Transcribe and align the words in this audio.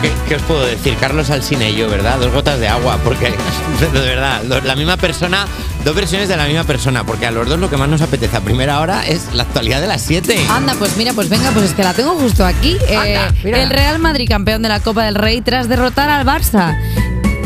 ¿qué, 0.00 0.12
qué 0.28 0.36
os 0.36 0.42
puedo 0.42 0.64
decir? 0.64 0.96
Carlos 0.96 1.30
Alsina 1.30 1.68
y 1.68 1.76
yo, 1.76 1.88
¿verdad? 1.88 2.18
Dos 2.18 2.32
gotas 2.32 2.58
de 2.58 2.68
agua, 2.68 2.98
porque 3.04 3.32
de 3.92 4.00
verdad, 4.00 4.42
la 4.64 4.76
misma 4.76 4.96
persona, 4.96 5.46
dos 5.84 5.94
versiones 5.94 6.28
de 6.28 6.36
la 6.36 6.46
misma 6.46 6.64
persona, 6.64 7.04
porque 7.04 7.26
a 7.26 7.30
los 7.30 7.48
dos 7.48 7.58
lo 7.58 7.70
que 7.70 7.76
más 7.76 7.88
nos 7.88 8.02
apetece 8.02 8.36
a 8.36 8.40
primera 8.40 8.80
hora 8.80 9.06
es 9.06 9.32
la 9.34 9.44
actualidad 9.44 9.80
de 9.80 9.86
las 9.86 10.02
7. 10.02 10.46
Anda, 10.50 10.74
pues 10.78 10.96
mira, 10.96 11.12
pues 11.12 11.28
venga, 11.28 11.50
pues 11.52 11.66
es 11.66 11.74
que 11.74 11.82
la 11.82 11.94
tengo 11.94 12.14
justo 12.14 12.44
aquí. 12.44 12.76
Eh, 12.88 12.96
Anda, 12.96 13.34
el 13.44 13.70
Real 13.70 13.98
Madrid, 13.98 14.28
campeón 14.28 14.62
de 14.62 14.68
la 14.68 14.80
Copa 14.80 15.04
del 15.04 15.14
Rey, 15.14 15.40
tras 15.40 15.68
derrotar 15.68 16.08
al 16.08 16.26
Barça. 16.26 16.76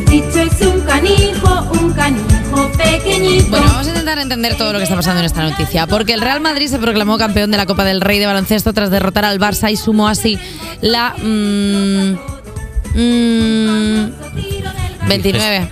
Dicho 0.09 0.43
es 0.43 0.61
un 0.61 0.80
canijo, 0.82 1.71
un 1.80 1.93
canijo 1.93 2.71
pequeñito. 2.77 3.48
Bueno, 3.48 3.66
vamos 3.66 3.87
a 3.87 3.91
intentar 3.91 4.19
entender 4.19 4.57
todo 4.59 4.73
lo 4.73 4.79
que 4.79 4.84
está 4.84 4.96
pasando 4.96 5.21
en 5.21 5.27
esta 5.27 5.43
noticia, 5.43 5.87
porque 5.87 6.12
el 6.12 6.21
Real 6.21 6.41
Madrid 6.41 6.69
se 6.69 6.79
proclamó 6.79 7.16
campeón 7.16 7.50
de 7.50 7.57
la 7.57 7.64
Copa 7.64 7.84
del 7.84 8.03
Rey 8.03 8.19
de 8.19 8.27
baloncesto 8.27 8.75
tras 8.75 8.91
derrotar 8.91 9.25
al 9.25 9.41
Barça 9.41 9.73
y 9.73 9.77
sumó 9.77 10.09
así 10.09 10.39
la 10.82 11.14
mm, 11.16 12.32
mm, 12.95 14.11
29. 15.09 15.69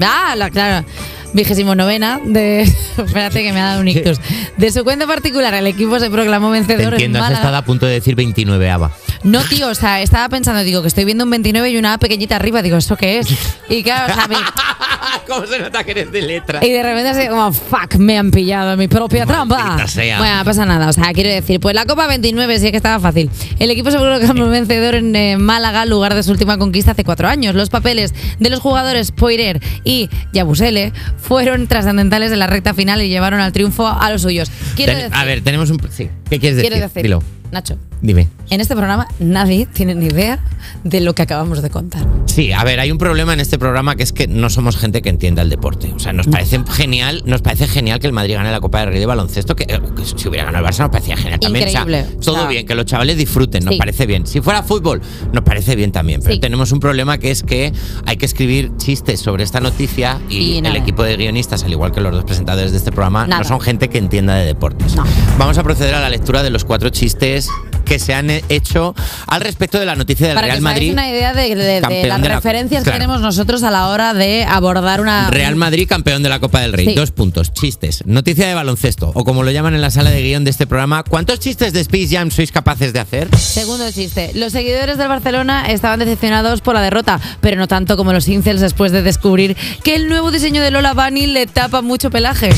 Ah, 0.00 0.34
la, 0.36 0.50
claro. 0.50 0.86
Vigésimo 1.32 1.74
novena 1.74 2.20
de. 2.24 2.62
Espérate 2.96 3.42
que 3.42 3.52
me 3.52 3.60
ha 3.60 3.66
dado 3.66 3.80
un 3.80 3.88
ictus. 3.88 4.18
De 4.56 4.70
su 4.70 4.84
cuenta 4.84 5.06
particular, 5.06 5.54
el 5.54 5.66
equipo 5.66 5.98
se 5.98 6.10
proclamó 6.10 6.48
Te 6.52 6.58
vencedor 6.58 6.88
en 6.88 6.92
entiendo, 6.94 7.22
has 7.22 7.32
estado 7.32 7.56
a 7.56 7.62
punto 7.62 7.86
de 7.86 7.94
decir 7.94 8.14
29 8.14 8.70
Ava. 8.70 8.92
No, 9.24 9.40
tío, 9.44 9.68
o 9.68 9.74
sea, 9.74 10.02
estaba 10.02 10.28
pensando, 10.28 10.62
digo, 10.64 10.82
que 10.82 10.88
estoy 10.88 11.04
viendo 11.04 11.24
un 11.24 11.30
29 11.30 11.70
y 11.70 11.76
una 11.76 11.94
A 11.94 11.98
pequeñita 11.98 12.36
arriba, 12.36 12.60
digo, 12.60 12.76
¿eso 12.76 12.96
qué 12.96 13.20
es? 13.20 13.28
Y 13.68 13.82
claro, 13.82 14.12
o 14.12 14.16
sea, 14.16 14.26
me- 14.26 14.36
¿Cómo 15.28 15.46
se 15.46 15.58
nota 15.58 15.84
que 15.84 15.92
eres 15.92 16.12
de 16.12 16.22
letra? 16.22 16.64
y 16.64 16.70
de 16.70 16.82
repente 16.82 17.08
así 17.10 17.28
como, 17.28 17.52
fuck, 17.52 17.96
me 17.96 18.18
han 18.18 18.30
pillado 18.30 18.72
en 18.72 18.78
mi 18.78 18.88
propia 18.88 19.24
trampa. 19.24 19.86
Sea. 19.86 20.18
Bueno, 20.18 20.38
no 20.38 20.44
pasa 20.44 20.64
nada, 20.64 20.88
o 20.88 20.92
sea, 20.92 21.12
quiero 21.12 21.30
decir, 21.30 21.60
pues 21.60 21.74
la 21.74 21.86
Copa 21.86 22.06
29 22.06 22.58
sí 22.58 22.70
que 22.70 22.76
estaba 22.76 22.98
fácil. 23.00 23.30
El 23.58 23.70
equipo 23.70 23.90
se 23.90 23.98
proclamó 23.98 24.48
vencedor 24.48 24.96
en 24.96 25.14
eh, 25.14 25.36
Málaga, 25.38 25.86
lugar 25.86 26.14
de 26.14 26.22
su 26.22 26.32
última 26.32 26.58
conquista 26.58 26.90
hace 26.92 27.04
cuatro 27.04 27.28
años. 27.28 27.54
Los 27.54 27.70
papeles 27.70 28.14
de 28.38 28.50
los 28.50 28.60
jugadores 28.60 29.12
Poirer 29.12 29.60
y 29.84 30.10
Yabusele 30.32 30.92
fueron 31.22 31.66
trascendentales 31.68 32.32
en 32.32 32.38
la 32.40 32.46
recta 32.46 32.74
final 32.74 33.00
y 33.00 33.08
llevaron 33.08 33.40
al 33.40 33.52
triunfo 33.52 33.86
a 33.88 34.10
los 34.10 34.22
suyos. 34.22 34.50
Quiero 34.76 34.92
Ten- 34.92 35.02
decir, 35.04 35.16
a 35.16 35.24
ver, 35.24 35.40
tenemos 35.42 35.70
un... 35.70 35.80
Sí. 35.90 36.10
¿Qué 36.28 36.38
quieres 36.38 36.56
decir? 36.56 36.70
quiero 36.72 36.86
decir, 36.88 37.02
Dilo. 37.02 37.22
Nacho, 37.50 37.78
Dime. 38.02 38.28
en 38.50 38.60
este 38.60 38.74
programa 38.74 39.06
nadie 39.20 39.64
tiene 39.66 39.94
ni 39.94 40.06
idea 40.06 40.38
de 40.84 41.00
lo 41.00 41.14
que 41.14 41.22
acabamos 41.22 41.62
de 41.62 41.70
contar. 41.70 42.04
Sí, 42.26 42.50
a 42.52 42.64
ver, 42.64 42.80
hay 42.80 42.90
un 42.90 42.98
problema 42.98 43.32
en 43.32 43.40
este 43.40 43.58
programa 43.58 43.94
que 43.96 44.02
es 44.02 44.12
que 44.12 44.26
no 44.26 44.50
somos 44.50 44.76
gente 44.76 45.00
que 45.02 45.08
entienda 45.08 45.42
el 45.42 45.48
deporte. 45.50 45.92
O 45.94 45.98
sea, 45.98 46.12
nos 46.12 46.26
parece 46.26 46.60
genial, 46.70 47.22
nos 47.26 47.42
parece 47.42 47.66
genial 47.68 48.00
que 48.00 48.06
el 48.08 48.12
Madrid 48.12 48.34
gane 48.34 48.50
la 48.50 48.60
Copa 48.60 48.80
del 48.80 48.88
Rey 48.90 48.98
de 49.00 49.06
baloncesto, 49.06 49.54
que, 49.56 49.64
eh, 49.68 49.80
que 49.96 50.04
si 50.04 50.28
hubiera 50.28 50.44
ganado 50.46 50.64
el 50.66 50.70
Barça 50.72 50.80
nos 50.80 50.90
parecía 50.90 51.16
genial 51.16 51.40
también. 51.40 51.68
O 51.68 51.70
sea, 51.70 51.80
Increíble. 51.82 52.16
todo 52.22 52.34
O 52.34 52.38
sea, 52.40 52.48
bien, 52.48 52.66
que 52.66 52.74
los 52.74 52.86
chavales 52.86 53.16
disfruten, 53.16 53.64
nos 53.64 53.74
sí. 53.74 53.78
parece 53.78 54.06
bien. 54.06 54.26
Si 54.26 54.40
fuera 54.40 54.62
fútbol, 54.62 55.00
nos 55.32 55.44
parece 55.44 55.76
bien 55.76 55.92
también. 55.92 56.20
Pero 56.22 56.34
Sí. 56.34 56.40
tenemos 56.40 56.72
un 56.72 56.80
problema 56.80 57.18
que 57.18 57.30
es 57.30 57.42
que 57.42 57.72
hay 58.06 58.16
que 58.16 58.26
escribir 58.26 58.72
chistes 58.78 59.20
sobre 59.20 59.44
esta 59.44 59.60
noticia 59.60 60.20
y, 60.28 60.36
Y 60.38 60.58
el 60.58 60.76
equipo 60.76 61.02
de 61.04 61.16
guionistas, 61.16 61.62
al 61.64 61.70
igual 61.72 61.92
que 61.92 62.00
los 62.00 62.12
dos 62.12 62.24
presentadores 62.24 62.72
de 62.72 62.78
este 62.78 62.90
programa, 62.92 63.26
Nada. 63.26 63.42
no 63.42 63.48
son 63.48 63.60
gente 63.60 63.88
que 63.88 63.98
entienda 63.98 64.34
de 64.34 64.46
deportes. 64.46 64.96
No. 64.96 65.04
Vamos 65.38 65.58
a 65.58 65.62
proceder 65.62 65.94
a 65.94 66.00
la 66.00 66.10
lectura 66.10 66.42
de 66.42 66.50
los 66.50 66.64
cuatro 66.64 66.90
chistes 66.90 67.48
que 67.92 67.98
se 67.98 68.14
han 68.14 68.30
hecho 68.48 68.94
al 69.26 69.42
respecto 69.42 69.78
de 69.78 69.84
la 69.84 69.94
noticia 69.94 70.26
del 70.28 70.34
Para 70.34 70.46
Real 70.46 70.56
que 70.58 70.62
Madrid. 70.62 70.92
una 70.92 71.10
idea 71.10 71.34
de, 71.34 71.54
de- 71.54 71.64
de 71.82 72.06
las 72.08 72.22
de 72.22 72.28
la- 72.28 72.34
referencias 72.36 72.84
claro. 72.84 72.94
que 72.96 73.00
tenemos 73.02 73.20
nosotros 73.20 73.62
a 73.64 73.70
la 73.70 73.88
hora 73.88 74.14
de 74.14 74.44
abordar 74.44 75.02
una... 75.02 75.28
Real 75.28 75.56
Madrid 75.56 75.86
campeón 75.86 76.22
de 76.22 76.30
la 76.30 76.40
Copa 76.40 76.60
del 76.60 76.72
Rey. 76.72 76.86
Sí. 76.86 76.94
Dos 76.94 77.10
puntos. 77.10 77.52
Chistes. 77.52 78.02
Noticia 78.06 78.48
de 78.48 78.54
baloncesto. 78.54 79.12
O 79.14 79.24
como 79.24 79.42
lo 79.42 79.50
llaman 79.50 79.74
en 79.74 79.82
la 79.82 79.90
sala 79.90 80.08
de 80.08 80.22
guion 80.22 80.42
de 80.44 80.50
este 80.50 80.66
programa, 80.66 81.02
¿cuántos 81.02 81.38
chistes 81.38 81.74
de 81.74 81.80
Space 81.80 82.08
Jam 82.10 82.30
sois 82.30 82.50
capaces 82.50 82.94
de 82.94 83.00
hacer? 83.00 83.28
Segundo 83.36 83.84
chiste. 83.92 84.30
Los 84.36 84.52
seguidores 84.52 84.96
del 84.96 85.08
Barcelona 85.08 85.66
estaban 85.70 85.98
decepcionados 85.98 86.62
por 86.62 86.74
la 86.74 86.80
derrota, 86.80 87.20
pero 87.42 87.58
no 87.58 87.68
tanto 87.68 87.98
como 87.98 88.14
los 88.14 88.26
incels 88.26 88.62
después 88.62 88.90
de 88.92 89.02
descubrir 89.02 89.54
que 89.84 89.96
el 89.96 90.08
nuevo 90.08 90.30
diseño 90.30 90.62
de 90.62 90.70
Lola 90.70 90.94
Bunny 90.94 91.26
le 91.26 91.46
tapa 91.46 91.82
mucho 91.82 92.08
pelaje. 92.10 92.48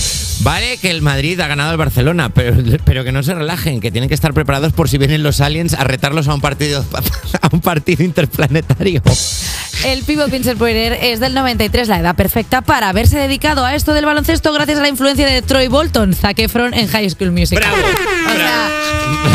Vale 0.43 0.77
que 0.79 0.91
el 0.93 1.03
Madrid 1.03 1.41
ha 1.41 1.49
ganado 1.49 1.71
al 1.71 1.77
Barcelona, 1.77 2.29
pero, 2.29 2.55
pero 2.85 3.03
que 3.03 3.11
no 3.11 3.25
se 3.25 3.35
relajen, 3.35 3.81
que 3.81 3.91
tienen 3.91 4.09
que 4.09 4.15
estar 4.15 4.33
preparados 4.33 4.73
por 4.73 4.89
si 4.89 4.99
vienen 4.99 5.24
los 5.25 5.41
aliens 5.41 5.75
a 5.75 5.83
retarlos 5.83 6.29
a 6.29 6.35
un 6.35 6.41
partido 6.41 6.85
a 7.41 7.49
un 7.53 7.61
partido 7.61 8.05
interplanetario. 8.05 9.03
El 9.85 10.05
pivo 10.05 10.27
Pinsel 10.29 10.57
Poirier 10.57 10.93
es 11.03 11.19
del 11.19 11.35
93, 11.35 11.89
la 11.89 11.99
edad 11.99 12.15
perfecta 12.15 12.63
para 12.63 12.89
haberse 12.89 13.19
dedicado 13.19 13.65
a 13.65 13.75
esto 13.75 13.93
del 13.93 14.07
baloncesto 14.07 14.53
gracias 14.53 14.79
a 14.79 14.83
la 14.83 14.89
influencia 14.89 15.27
de 15.27 15.43
Troy 15.43 15.69
Bolton, 15.69 16.15
Zac 16.15 16.39
Efron 16.39 16.75
en 16.75 16.87
High 16.87 17.11
School 17.11 17.33
Musical. 17.33 17.65
Bravo. 17.65 17.89
O 17.89 18.37
sea, 18.37 18.71
Bravo. 19.25 19.34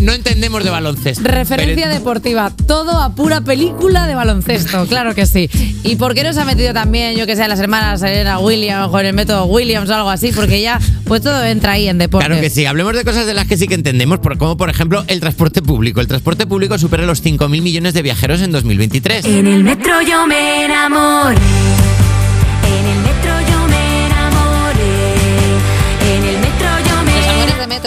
No 0.00 0.12
entendemos 0.12 0.64
de 0.64 0.70
baloncesto. 0.70 1.22
Referencia 1.22 1.84
Pero- 1.86 1.94
deportiva, 1.98 2.50
todo 2.66 3.00
a 3.00 3.14
pura 3.14 3.40
película 3.42 4.06
de 4.06 4.14
baloncesto, 4.14 4.86
claro 4.88 5.14
que 5.14 5.26
sí. 5.26 5.48
¿Y 5.84 5.96
por 5.96 6.14
qué 6.14 6.22
no 6.24 6.32
se 6.32 6.40
ha 6.40 6.44
metido 6.44 6.72
también, 6.72 7.16
yo 7.16 7.26
que 7.26 7.36
sé, 7.36 7.46
las 7.48 7.60
hermanas 7.60 8.00
Serena 8.00 8.38
Williams 8.38 8.88
con 8.88 9.04
el 9.04 9.12
método 9.14 9.44
Williams 9.44 9.88
o 9.90 9.94
algo 9.94 10.10
así? 10.10 10.32
Porque 10.32 10.60
ya, 10.62 10.80
pues 11.04 11.20
todo 11.22 11.44
entra 11.44 11.72
ahí 11.72 11.88
en 11.88 11.98
deportes. 11.98 12.26
Claro 12.28 12.40
que 12.40 12.50
sí, 12.50 12.64
hablemos 12.66 12.94
de 12.94 13.04
cosas 13.04 13.26
de 13.26 13.34
las 13.34 13.46
que 13.46 13.56
sí 13.56 13.68
que 13.68 13.74
entendemos, 13.74 14.18
por- 14.20 14.38
como 14.38 14.56
por 14.56 14.70
ejemplo 14.70 15.04
el 15.06 15.20
transporte 15.20 15.60
público. 15.62 16.00
El 16.00 16.06
transporte 16.08 16.46
público 16.46 16.78
supera 16.78 17.04
los 17.04 17.22
5.000 17.22 17.60
millones 17.62 17.94
de 17.94 18.02
viajeros 18.02 18.40
en 18.40 18.52
2023. 18.52 19.24
En 19.26 19.46
el 19.46 19.62
metro 19.64 20.00
yo 20.02 20.26
me 20.26 20.64
enamoré. 20.64 21.36
En 21.36 22.86
el 22.86 22.99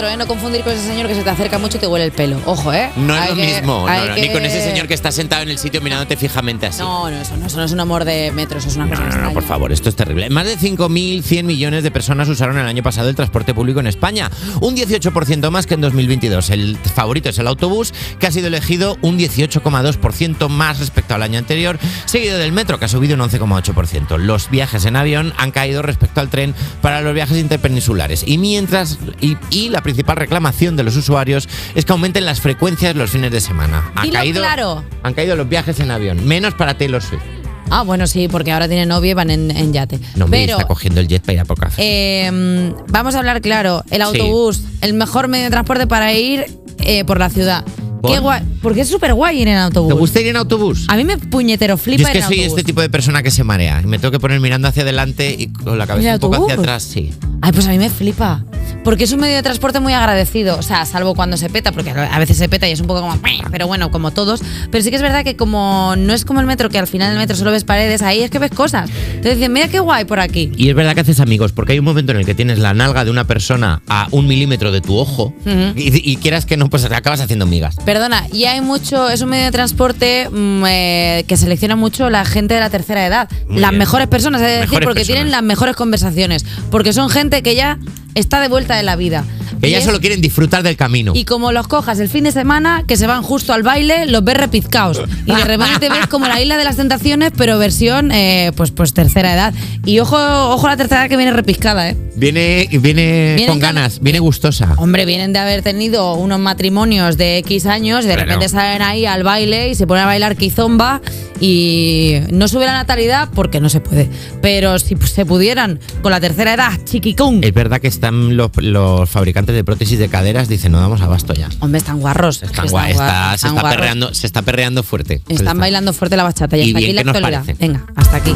metro, 0.04 0.08
¿eh? 0.08 0.16
No 0.16 0.26
confundir 0.26 0.62
con 0.62 0.72
ese 0.72 0.86
señor 0.86 1.06
que 1.08 1.14
se 1.14 1.22
te 1.22 1.30
acerca 1.30 1.58
mucho 1.58 1.76
y 1.76 1.80
te 1.80 1.86
huele 1.86 2.04
el 2.06 2.12
pelo. 2.12 2.40
Ojo, 2.46 2.72
¿eh? 2.72 2.90
No 2.96 3.16
es 3.16 3.30
lo 3.30 3.36
que- 3.36 3.46
mismo, 3.46 3.86
no, 3.88 4.06
no, 4.06 4.14
ni 4.14 4.22
que- 4.22 4.32
con 4.32 4.44
ese 4.44 4.62
señor 4.62 4.86
que 4.88 4.94
está 4.94 5.10
sentado 5.12 5.42
en 5.42 5.50
el 5.50 5.58
sitio 5.58 5.80
mirándote 5.80 6.16
fijamente 6.16 6.66
así. 6.66 6.80
No, 6.80 7.10
no, 7.10 7.16
eso 7.20 7.36
no, 7.36 7.46
eso 7.46 7.56
no 7.56 7.64
es 7.64 7.72
un 7.72 7.80
amor 7.80 8.04
de 8.04 8.32
metro, 8.32 8.58
eso 8.58 8.68
es 8.68 8.76
una 8.76 8.84
No, 8.86 8.90
cosa 8.90 9.00
no, 9.02 9.06
no, 9.06 9.12
extraña. 9.14 9.34
por 9.34 9.42
favor, 9.44 9.72
esto 9.72 9.88
es 9.88 9.96
terrible. 9.96 10.30
Más 10.30 10.46
de 10.46 10.56
5.100 10.58 11.44
millones 11.44 11.82
de 11.82 11.90
personas 11.90 12.28
usaron 12.28 12.58
el 12.58 12.66
año 12.66 12.82
pasado 12.82 13.08
el 13.08 13.14
transporte 13.16 13.54
público 13.54 13.80
en 13.80 13.86
España, 13.86 14.30
un 14.60 14.74
18% 14.76 15.50
más 15.50 15.66
que 15.66 15.74
en 15.74 15.80
2022. 15.80 16.50
El 16.50 16.76
favorito 16.94 17.28
es 17.30 17.38
el 17.38 17.46
autobús, 17.46 17.92
que 18.18 18.26
ha 18.26 18.30
sido 18.30 18.48
elegido 18.48 18.96
un 19.02 19.16
18,2% 19.18 20.48
más 20.48 20.78
respecto 20.78 21.14
al 21.14 21.22
año 21.22 21.38
anterior, 21.38 21.78
seguido 22.06 22.38
del 22.38 22.52
metro, 22.52 22.78
que 22.78 22.84
ha 22.84 22.88
subido 22.88 23.14
un 23.14 23.20
11,8%. 23.20 24.18
Los 24.18 24.50
viajes 24.50 24.84
en 24.84 24.96
avión 24.96 25.32
han 25.36 25.50
caído 25.50 25.82
respecto 25.82 26.20
al 26.20 26.28
tren 26.28 26.54
para 26.80 27.00
los 27.00 27.14
viajes 27.14 27.38
interpeninsulares. 27.38 28.24
Y 28.26 28.38
mientras, 28.38 28.98
y, 29.20 29.36
y 29.50 29.68
la 29.70 29.80
principal 29.82 29.93
reclamación 30.02 30.76
de 30.76 30.82
los 30.82 30.96
usuarios 30.96 31.48
es 31.74 31.84
que 31.84 31.92
aumenten 31.92 32.24
las 32.24 32.40
frecuencias 32.40 32.94
los 32.96 33.10
fines 33.10 33.30
de 33.30 33.40
semana. 33.40 33.92
Han 33.94 34.04
Dilo 34.04 34.14
caído, 34.18 34.40
claro. 34.40 34.84
han 35.02 35.14
caído 35.14 35.36
los 35.36 35.48
viajes 35.48 35.78
en 35.80 35.90
avión, 35.90 36.26
menos 36.26 36.54
para 36.54 36.76
Taylor 36.76 37.02
Swift. 37.02 37.22
Ah, 37.70 37.82
bueno, 37.82 38.06
sí, 38.06 38.28
porque 38.28 38.52
ahora 38.52 38.68
tiene 38.68 38.84
novio 38.84 39.12
y 39.12 39.14
van 39.14 39.30
en, 39.30 39.50
en 39.50 39.72
yate. 39.72 39.98
No 40.16 40.26
me 40.26 40.36
Pero, 40.38 40.52
está 40.58 40.66
cogiendo 40.68 41.00
el 41.00 41.08
jet 41.08 41.22
para 41.22 41.32
ir 41.32 41.40
a 41.40 41.44
por 41.46 41.58
café. 41.58 41.76
eh, 41.82 42.74
vamos 42.88 43.14
a 43.14 43.18
hablar 43.18 43.40
claro. 43.40 43.82
El 43.90 44.02
autobús, 44.02 44.62
el 44.82 44.92
mejor 44.94 45.28
medio 45.28 45.44
de 45.44 45.50
transporte 45.50 45.86
para 45.86 46.12
ir 46.12 46.44
eh, 46.80 47.04
por 47.04 47.18
la 47.18 47.30
ciudad. 47.30 47.64
Qué 48.06 48.18
guay. 48.18 48.42
Porque 48.60 48.82
es 48.82 48.88
súper 48.88 49.14
guay 49.14 49.40
ir 49.40 49.48
en 49.48 49.56
autobús. 49.56 49.88
¿Te 49.88 49.98
gusta 49.98 50.20
ir 50.20 50.26
en 50.26 50.36
autobús? 50.36 50.84
A 50.88 50.96
mí 50.96 51.04
me 51.04 51.16
puñetero 51.16 51.78
flipa 51.78 52.02
Yo 52.02 52.06
es 52.08 52.12
que 52.12 52.18
en 52.18 52.24
soy 52.24 52.36
autobús. 52.40 52.58
este 52.58 52.64
tipo 52.66 52.82
de 52.82 52.90
persona 52.90 53.22
que 53.22 53.30
se 53.30 53.44
marea. 53.44 53.80
Y 53.82 53.86
me 53.86 53.98
tengo 53.98 54.12
que 54.12 54.20
poner 54.20 54.40
mirando 54.40 54.68
hacia 54.68 54.82
adelante 54.82 55.34
y 55.38 55.46
con 55.50 55.78
la 55.78 55.86
cabeza 55.86 56.08
¿En 56.10 56.14
un 56.16 56.20
poco 56.20 56.44
hacia 56.44 56.56
atrás, 56.60 56.82
sí. 56.82 57.14
Ay, 57.40 57.52
pues 57.52 57.66
a 57.66 57.70
mí 57.70 57.78
me 57.78 57.88
flipa. 57.88 58.44
Porque 58.82 59.04
es 59.04 59.12
un 59.12 59.20
medio 59.20 59.36
de 59.36 59.42
transporte 59.42 59.80
muy 59.80 59.92
agradecido. 59.92 60.58
O 60.58 60.62
sea, 60.62 60.84
salvo 60.84 61.14
cuando 61.14 61.36
se 61.36 61.48
peta, 61.48 61.72
porque 61.72 61.90
a 61.90 62.18
veces 62.18 62.36
se 62.36 62.48
peta 62.48 62.68
y 62.68 62.72
es 62.72 62.80
un 62.80 62.86
poco 62.86 63.00
como. 63.00 63.18
Pero 63.50 63.66
bueno, 63.66 63.90
como 63.90 64.10
todos. 64.10 64.42
Pero 64.70 64.82
sí 64.84 64.90
que 64.90 64.96
es 64.96 65.02
verdad 65.02 65.24
que 65.24 65.36
como 65.36 65.94
no 65.96 66.12
es 66.12 66.24
como 66.24 66.40
el 66.40 66.46
metro, 66.46 66.68
que 66.68 66.78
al 66.78 66.86
final 66.86 67.10
del 67.10 67.18
metro 67.18 67.36
solo 67.36 67.50
ves 67.50 67.64
paredes, 67.64 68.02
ahí 68.02 68.22
es 68.22 68.30
que 68.30 68.38
ves 68.38 68.50
cosas. 68.50 68.90
Entonces 68.90 69.36
dicen, 69.36 69.52
mira 69.52 69.68
qué 69.68 69.80
guay 69.80 70.04
por 70.04 70.20
aquí. 70.20 70.52
Y 70.56 70.68
es 70.68 70.74
verdad 70.74 70.94
que 70.94 71.00
haces 71.00 71.20
amigos, 71.20 71.52
porque 71.52 71.72
hay 71.72 71.78
un 71.78 71.84
momento 71.84 72.12
en 72.12 72.18
el 72.18 72.26
que 72.26 72.34
tienes 72.34 72.58
la 72.58 72.74
nalga 72.74 73.04
de 73.04 73.10
una 73.10 73.26
persona 73.26 73.82
a 73.88 74.08
un 74.10 74.26
milímetro 74.26 74.72
de 74.72 74.80
tu 74.80 74.96
ojo 74.96 75.34
y, 75.76 76.10
y 76.10 76.16
quieras 76.16 76.46
que 76.46 76.56
no, 76.56 76.68
pues 76.68 76.84
acabas 76.84 77.20
haciendo 77.20 77.46
migas. 77.46 77.76
Perdona, 77.84 78.26
y 78.32 78.44
hay 78.44 78.60
mucho, 78.60 79.08
es 79.08 79.22
un 79.22 79.30
medio 79.30 79.44
de 79.46 79.52
transporte 79.52 80.28
mm, 80.30 80.64
eh, 80.66 81.24
que 81.26 81.36
selecciona 81.36 81.76
mucho 81.76 82.10
la 82.10 82.24
gente 82.24 82.54
de 82.54 82.60
la 82.60 82.70
tercera 82.70 83.06
edad. 83.06 83.28
Muy 83.48 83.60
las 83.60 83.70
bien. 83.70 83.78
mejores 83.78 84.08
personas, 84.08 84.40
es 84.42 84.60
decir, 84.60 84.80
porque 84.80 85.00
personas. 85.00 85.06
tienen 85.06 85.30
las 85.30 85.42
mejores 85.42 85.76
conversaciones. 85.76 86.44
Porque 86.70 86.92
son 86.92 87.08
gente 87.10 87.42
que 87.42 87.54
ya 87.54 87.78
está 88.14 88.40
de 88.40 88.48
vuelta 88.48 88.76
de 88.76 88.82
la 88.82 88.96
vida. 88.96 89.24
Es- 89.62 89.84
solo 89.84 89.98
quieren 90.00 90.20
disfrutar 90.20 90.62
del 90.62 90.76
camino. 90.76 91.12
Y 91.14 91.24
como 91.24 91.50
los 91.50 91.68
cojas 91.68 91.98
el 91.98 92.08
fin 92.10 92.24
de 92.24 92.32
semana, 92.32 92.84
que 92.86 92.96
se 92.98 93.06
van 93.06 93.22
justo 93.22 93.54
al 93.54 93.62
baile, 93.62 94.04
los 94.06 94.22
ves 94.22 94.36
repizcaos. 94.36 95.00
Y 95.24 95.34
de 95.34 95.44
repente 95.44 95.88
ves 95.88 96.06
como 96.06 96.26
la 96.26 96.40
isla 96.40 96.58
de 96.58 96.64
las 96.64 96.76
tentaciones, 96.76 97.32
pero 97.36 97.58
versión, 97.58 98.10
eh, 98.12 98.52
pues, 98.56 98.72
pues 98.72 98.92
tercera 98.92 99.32
edad. 99.32 99.54
Y 99.86 100.00
ojo, 100.00 100.16
ojo 100.18 100.66
la 100.68 100.76
tercera 100.76 101.02
edad 101.02 101.08
que 101.08 101.16
viene 101.16 101.32
repizcada, 101.32 101.88
¿eh? 101.88 101.96
Viene, 102.16 102.68
viene 102.70 103.34
Viene 103.36 103.46
con 103.46 103.58
ganas, 103.58 104.00
viene 104.00 104.18
gustosa. 104.18 104.74
Hombre, 104.76 105.06
vienen 105.06 105.32
de 105.32 105.38
haber 105.38 105.62
tenido 105.62 106.14
unos 106.14 106.38
matrimonios 106.40 107.16
de 107.16 107.38
X 107.38 107.64
años 107.66 108.04
y 108.04 108.08
de 108.08 108.16
repente 108.16 108.48
salen 108.50 108.82
ahí 108.82 109.06
al 109.06 109.22
baile 109.24 109.70
y 109.70 109.74
se 109.74 109.86
ponen 109.86 110.04
a 110.04 110.06
bailar 110.06 110.36
quizomba 110.36 111.00
Y 111.40 112.20
no 112.30 112.48
sube 112.48 112.66
la 112.66 112.72
natalidad 112.72 113.28
porque 113.34 113.60
no 113.60 113.68
se 113.68 113.80
puede. 113.80 114.08
Pero 114.40 114.78
si 114.78 114.96
se 114.96 115.26
pudieran, 115.26 115.80
con 116.02 116.12
la 116.12 116.20
tercera 116.20 116.54
edad, 116.54 116.72
chiquicún. 116.84 117.42
Es 117.42 117.52
verdad 117.52 117.80
que 117.80 117.88
están 117.88 118.36
los, 118.36 118.50
los 118.56 119.08
fabricantes 119.08 119.54
de 119.54 119.64
prótesis 119.64 119.98
de 119.98 120.08
caderas, 120.08 120.48
dicen, 120.48 120.72
no 120.72 120.80
damos 120.80 121.00
abasto 121.00 121.34
ya. 121.34 121.48
Hombre, 121.60 121.78
están 121.78 122.00
guarros. 122.00 122.36
Están 122.36 122.50
Están 122.50 122.68
guarros, 122.68 122.96
se, 122.96 123.34
están 123.34 123.56
está 123.56 123.70
perreando, 123.70 124.14
se 124.14 124.26
está 124.26 124.42
perreando 124.42 124.82
fuerte. 124.82 125.22
Están 125.28 125.58
bailando 125.58 125.92
fuerte 125.92 126.16
la 126.16 126.24
bachata 126.24 126.56
y 126.56 126.68
hasta 126.68 126.78
bien 126.78 126.98
aquí 126.98 127.04
la 127.04 127.10
actualidad. 127.12 127.44
Venga, 127.58 127.86
hasta 127.96 128.16
aquí. 128.16 128.34